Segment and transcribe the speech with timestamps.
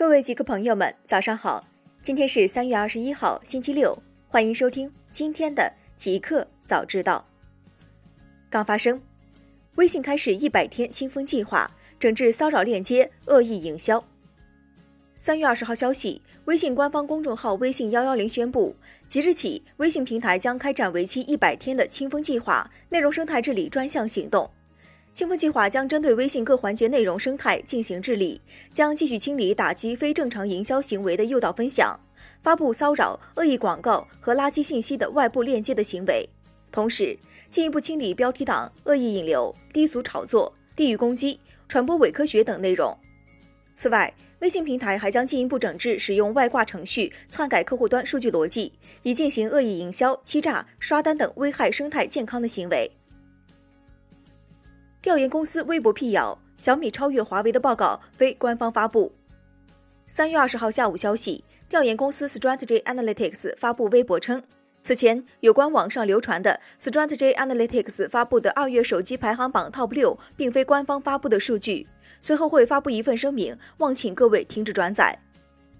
[0.00, 1.62] 各位极客朋友们，早上好！
[2.02, 7.22] 今天是三月二十一号，星期六，欢迎收听今天的极客早知道。
[8.48, 8.98] 刚发生，
[9.74, 14.02] 微信开始一百天清风计划，整治骚扰链接、恶意营销。
[15.16, 18.74] 三月二十号消息，微信官方公众号微信幺幺零宣布，
[19.06, 24.50] 即日起，微信平台将开展为期一百天的清风计划内容生态治理专项行动。
[25.12, 28.40] 清风计划将针对微信各环节内容生态进行治理，
[28.72, 31.98] 将继续清理打击非正常营销行为的诱导分享、
[32.42, 36.28] 发布骚扰、恶意广告和垃圾信息的外部链接的行为，
[36.70, 37.18] 同时
[37.48, 42.96] 进一步清理标题党、恶意引流、低俗炒作、地域攻击、传播伪科学等内容。
[43.74, 52.90] 此外，微信平台还将进一步整治使用外挂程序篡改客户端数据逻辑，以进行恶意营销、欺诈、刷单等危害生态健康的行为。
[55.10, 59.12] 调研公司微博辟谣，小米超越华为的报告非官方发布。
[60.06, 64.40] 三月二十号下午消息，调研公司 Strategy Analytics 发布微博称，
[64.84, 71.88] 此前有关网上流传的 Strategy Analytics 发布的二月手机排行榜 Top 六并非官方发布的数据，
[72.20, 75.18] 随后会发布一份声明，望请各位停止转载。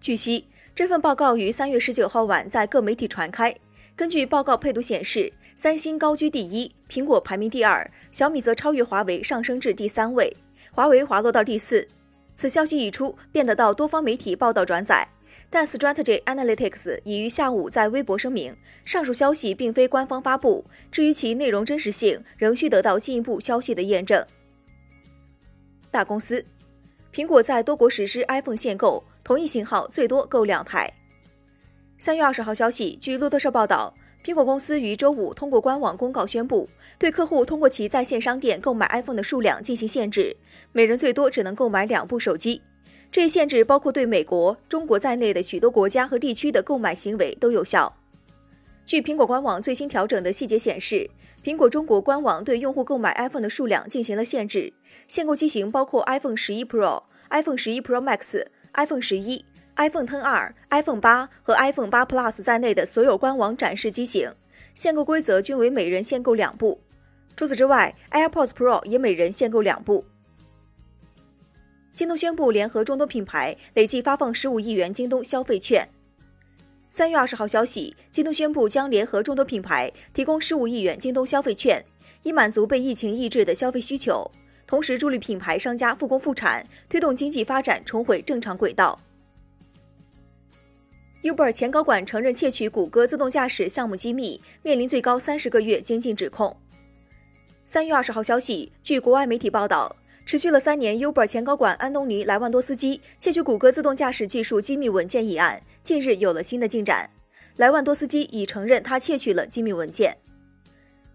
[0.00, 3.52] 据悉，这份报告于三月十九号晚在各媒体传开。
[3.96, 5.32] 根据报告配图显示。
[5.58, 10.36] 三星高居第一，苹果排名第二，小米则超越华为上升至第三位，
[10.70, 11.88] 华为滑落到第四。
[12.34, 15.08] 此消息一出，便得到多方媒体报道转载。
[15.48, 18.54] 但 Strategy Analytics 已于下午在微博声明，
[18.84, 24.26] 上述消息并非官方发布，至于其内容真实性，仍需得到进一步消息的验证。
[25.90, 26.44] 大公司，
[27.14, 30.92] 苹果在多国实施 iPhone 限购，同一型号最多购两台。
[31.96, 33.94] 三月二十号消息，据路透社报道。
[34.26, 40.36] 苹果公司于周五通过官网公告宣布对客户通过其在线商店购买 iphone 的数量进行限制
[40.72, 42.60] 每人最多只能购买两部手机。
[43.12, 47.94] 这一限制包括对美国中国在内的许多国家和地区的购买行为都有效。
[48.84, 51.08] 据苹果官网最新调整的细节显示
[51.44, 54.72] 苹果中国官网对用户购买 iphone 的数量进行了限制
[55.06, 58.44] 限购机型包括 iphone 十一 pro iphone 十一 pro max
[58.74, 59.44] iphone 十一
[59.76, 64.32] iPhone X 二、iPhone 八和 iPhone 八 Plus 在内的所有官网展示机型，
[64.74, 66.80] 限购规则均为每人限购两部。
[67.36, 70.04] 除此之外，AirPods Pro 也每人限购两部。
[71.92, 75.86] 京东宣布联合众多品牌累计发放十五亿元京东消费券。
[76.88, 81.84] 三月二十号消息，京东宣布将联合众多品牌提供十五亿元京东消费券，
[82.22, 84.30] 以满足被疫情抑制的消费需求，
[84.66, 88.98] 同时助力品牌商家复工复产，推动经济发展重回正常轨道。
[91.26, 96.56] Uber 前高管承认窃取谷歌自动驾驶项目机密，面临最高三十个月监禁指控。
[97.64, 107.10] 三月二十号消息，据国外媒体报道，持续了三年，Uber 前高管安东尼·莱万多斯基窃取谷歌自动驾驶技术机密文件一案，近日有了新的进展。
[107.56, 110.18] 莱万多斯基已承认他窃取了机密文件。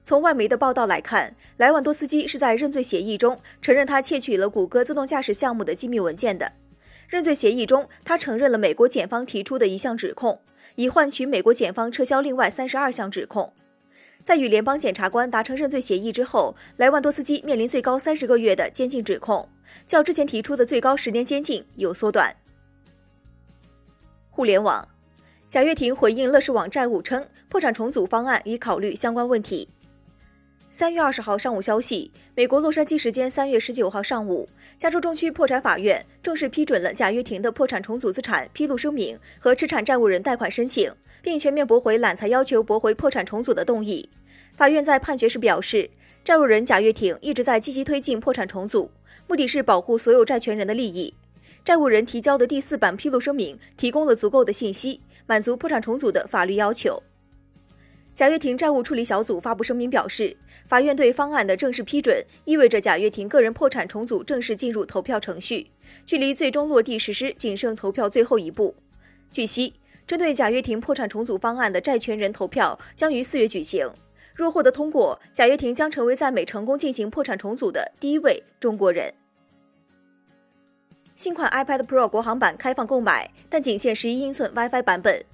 [0.03, 6.51] 从外媒的报道来看，莱万多斯基是在认罪协议中承认他窃取了谷歌自动驾驶项目的机密文件的。
[7.11, 10.39] 认罪协议中，他承认了美国检方提出的一项指控，
[10.75, 13.51] 以换取美国检方撤销另外三十二项指控。
[14.23, 19.49] 在与联邦检察官达成认罪协议之后，莱万多斯基面临最高三十个月的监禁指控，
[19.85, 22.33] 较之前提出的最高十年监禁有缩短。
[24.29, 24.87] 互联网，
[25.49, 29.67] 贾跃亭回应乐视网债务称，破产重组方案已考虑相关问题。
[30.73, 40.89] 三月二十号上午消息，美国洛杉矶时间三月十九号上午，加州中区破产法院正式批准了贾跃亭的破产重组资产披露声明和持产债务人贷款申请，
[41.21, 44.09] 并全面驳回揽财要求驳回破产重组的动议。
[44.53, 45.89] 法院在判决时表示，
[46.23, 48.89] 债务人贾跃亭一直在积极推进破产重组，
[49.27, 51.13] 目的是保护所有债权人的利益。
[51.65, 57.03] 债务人提交的第四版披露声明提供了足够的信息，满足破产重组的法律要求。
[58.13, 60.35] 贾跃亭债务处理小组发布声明表示，
[60.71, 65.69] 法院对方案的正式批准，意味着贾跃亭个人破产重组正式进入投票程序，
[66.05, 68.73] 距离最终落地实施仅剩投票最后一步。
[69.33, 69.73] 据悉，
[70.07, 73.91] 针对贾跃亭破产重组方案的债权人投票将于四月举行，
[74.33, 79.13] 若获得通过，贾跃亭将成为在美成功进行破产重组的第一位中国人。
[81.17, 85.25] 新款 iPad Pro 国行版开放购买，但仅限十一英寸 WiFi 版本。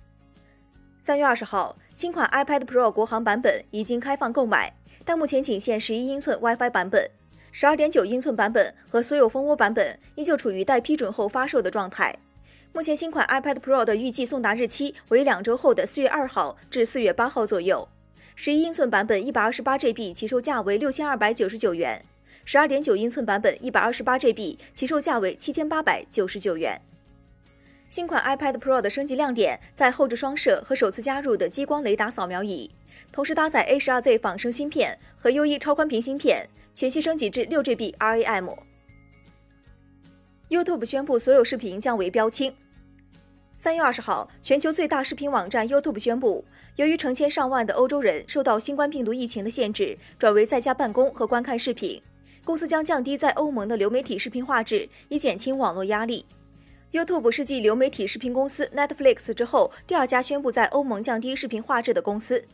[0.99, 1.77] 三月二十号。
[1.93, 4.71] 新款 iPad Pro 国行版本已经开放购买，
[5.07, 7.09] 但目前仅限十一英寸 WiFi 版本，
[7.53, 12.13] 十二点九英寸版本和所有蜂窝版本依旧处于待批准后发售的状态。
[12.73, 17.87] 目前新款 iPad Pro 的预计送达日期为两周后的四月二号至四月八号左右。
[18.35, 22.03] 十一英寸版本一百二十八 GB 起售价为六千二百九十九元，
[22.43, 26.81] 十二点九英寸版本一百二十八 GB 起售价为七千八百九十九元。
[27.87, 32.69] 新款 iPad Pro 的升级亮点在后置双摄和首次加入的激光雷达扫描仪，
[33.11, 38.55] 同时搭载 A12Z 仿生芯片和 U E 超宽屏芯片，全系升级至 6GB RAM。
[40.49, 42.53] YouTube 宣布所有视频将为标清。
[43.53, 46.45] 三月二十号，全球最大视频网站 YouTube 宣布，
[46.75, 51.99] 由于成千上万的欧洲人受到新冠病毒疫情的限制，转为在家办公和观看视频，
[52.45, 56.25] 公司将降低在欧盟的流媒体视频画质，以减轻网络压力。
[56.91, 62.45] YouTube 是继流媒体视频公司 Netflix 之后第二家宣布在欧盟降低视频画质的公司。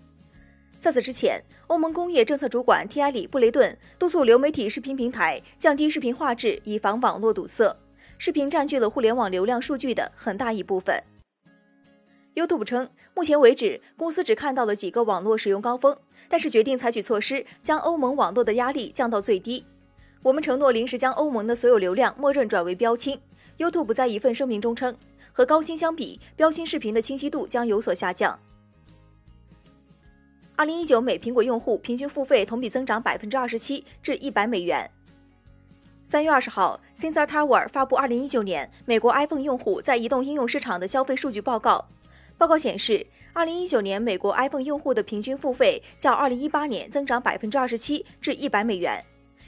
[0.84, 7.74] 在此之前，欧盟工业政策主管提埃里·布雷顿督促流媒体视频平台降低视频画质，以防网络堵塞。
[8.18, 11.02] 视频占据了互联网流量数据的很大一部分。
[12.36, 15.96] YouTube 称，目前为止，公司只看到了几个网络使用高峰，
[16.28, 19.66] 但是决定采取措施，将欧盟网络的压力降到最低。
[20.22, 23.18] 我们承诺临时将欧盟的所有流量默认转为标清。
[23.58, 24.94] YouTube 在一份声明中称，
[25.32, 28.38] 和高清相比，标清视频的清晰度将有所下降。
[30.56, 34.88] 二零一九美苹果用户平均付费同比增长百分之二十七，至一百美元。
[36.06, 41.88] 三月二十号，Sensor Tower 发布二零一九年美国 iPhone 用户在移动应用市场的消费数据报告。
[42.38, 49.04] 报告显示，二零一九年美国 iPhone 用户的平均付费较二零一八年增长百分之二十七，至一百美元。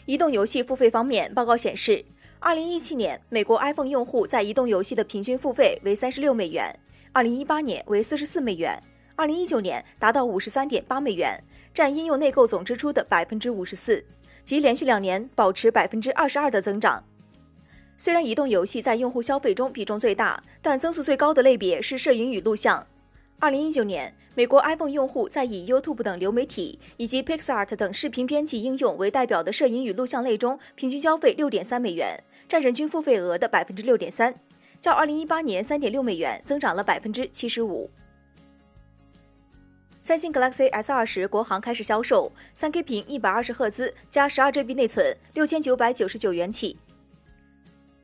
[0.06, 2.04] 移动游戏付费方面，报告显示。
[2.40, 6.78] 二零一七年，美国 iPhone 用户在移动游戏的平均付费为三十六美元，
[7.12, 8.82] 二零一八年为四十四美元，
[9.16, 11.42] 二零一九年达到五十三点八美元，
[11.74, 14.04] 占应用内购总支出的百分之五十四，
[14.44, 17.04] 即连续两年保持百分之二十二的增长。
[17.98, 22.86] 虽然移动游戏在用户消费中比重最大，但增速最高的类别是摄影与录像。
[23.40, 24.14] 二零一九年。
[24.38, 34.36] 美国 iPhone 用户在以 YouTube 等流媒体以及 Pixart 等视频编辑应用为代表的摄影与录像类中，平均消费六点三美元，占人均付费额的百分之六点三，
[34.82, 37.90] 较二零一八年三点六美元增长了百分之七十五。
[40.06, 46.78] 三星 Galaxy S 二十国行开始销售，三 K 屏，一百二十赫兹加十二 GB 内存，六千九百九十九元起。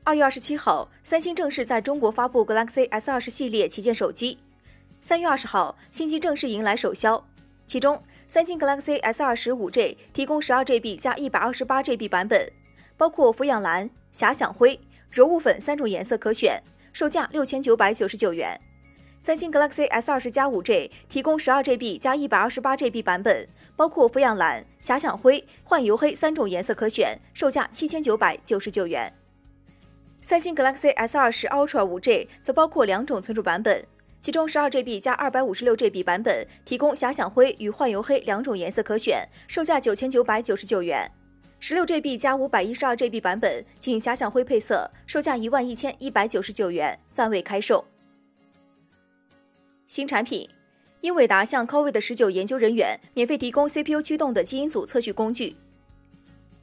[0.02, 4.36] 二月二十七号，三星正式在中国发布 Galaxy S 二十系列旗舰手机。
[5.00, 7.24] 三月二十号，新机正式迎来首销。
[7.66, 12.50] 其中，三星 Galaxy S 二十五 G 提供十二 GB 加一百二十八 GB 版本，
[12.96, 16.60] 包括俯仰蓝、遐想灰、柔雾粉三种颜色可选，
[16.92, 18.60] 售价六千九百九十九元。
[19.22, 29.12] 三星 Galaxy S 二十加五 G 提供十二 GB 加一百二十八 GB 版本，包括俯仰蓝、遐想灰、幻游黑三种颜色可选，售价七千九百九十九元。
[30.20, 33.86] 三星 Galaxy S 二十 Ultra 五 G 则包括两种存储版本。
[34.18, 41.06] 其中十二 GB 加二百五十六 GB 版本提供遐想灰与幻游黑两种颜色可选，售价九千九百九十九元；
[41.60, 47.84] 十六 GB 加五百一十二 GB 版本仅遐想灰配色，售价一万一千一百九十九元，暂未开售。
[49.94, 50.48] 新产品，
[51.02, 55.54] 英伟达向 COVID 十九研究人员免费提供 CPU 驱动的基因组测序工具。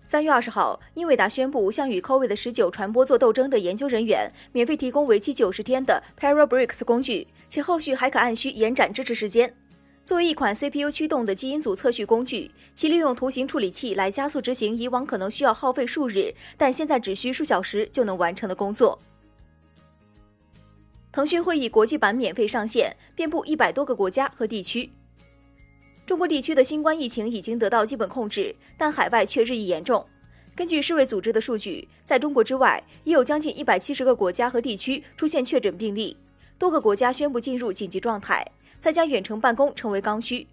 [0.04, 9.54] 三月二十号，英伟达宣布向与 COVID 十九传播做斗争的研究人员免费提供为期九十天的 p a r a b r i c s 工具，且后续还可按需延展支持时间。
[10.04, 18.98] 作为一款 CPU 驱动的基因组测序工具，其利用图形处理器来加速执行以往可能需要耗费数日，但现在只需数小时就能完成的工作。
[21.12, 24.92] 腾讯会议国际版免费上线，遍布一百多个国家和地区。
[26.06, 30.06] 中国地区的新冠疫情已经得到基本控制，但海外却日益严重。
[30.56, 36.16] 根据世卫组织的数据，在中国之外，已有将近一百七十个国家和地区出现确诊病例，
[36.60, 38.46] 多个国家宣布进入紧急状态，
[38.80, 40.46] 在家远程办公成为刚需。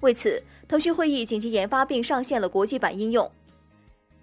[0.00, 3.30] 为此，腾讯会议紧急研发并上线了国际版应用。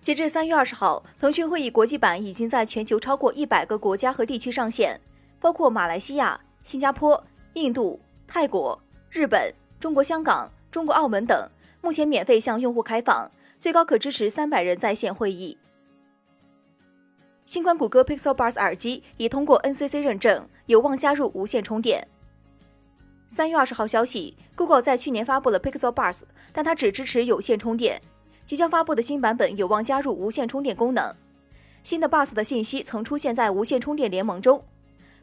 [0.01, 4.99] 截至三月二十号，腾讯会议国际版已经在全球超过一百个国家和地区上线，
[5.39, 8.79] 包括马来西亚、新加坡、印度、泰国、
[9.09, 10.49] 日本、中国香港。
[10.71, 11.49] 中国、澳门等
[11.81, 15.57] 目前免费向用户开放，最高可支持三百人在线会议。
[17.47, 22.07] 新款谷歌 Pixel Buds 耳机已通过 NCC 认证，有望加入无线充电。
[23.27, 26.21] 三月二十号消息，Google 在去年发布了 Pixel Buds，
[26.53, 27.99] 但它只支持有线充电。
[28.45, 31.15] 即将发布的新版本有望加入无线充电功能。
[31.81, 34.63] 新的 Buds 的信息曾出现在无线充电联盟中。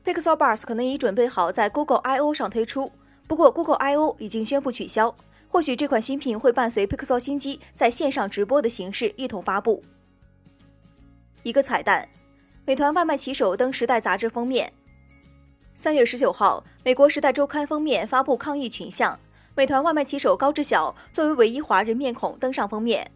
[0.07, 2.93] Pixel Buds 可能已准备好在 Google I/O 上推出，
[3.27, 5.13] 不过 Google I/O 已经宣布取消。
[5.49, 9.83] 或许这款新品会伴随 Pixel 新机在线上直播的形式一同发布。
[11.43, 12.09] 一个彩蛋，
[12.65, 14.73] 美团外卖骑手登《时代》杂志封面。
[15.75, 19.19] 三月十九号，美国《时代周刊》封面发布抗议群像，
[19.57, 23.11] 美团外卖骑手高志晓作为唯一华人面孔登上封面。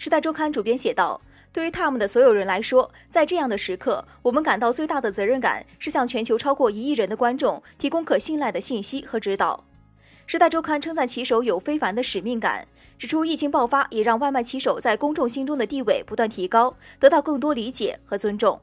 [0.04, 1.18] 《时代周刊》主编写道
[1.56, 9.64] ：“对于他们的所有人来说，在这样的时刻，我们感到最大的责任感是向全球超过一亿人的观众提供可信赖的信息和指导。
[10.26, 18.60] 时代周刊称赞骑手有非凡的使命感，指出疫情爆发也让外卖骑手在公众心中的地位不断提高，得到更多理解和尊重。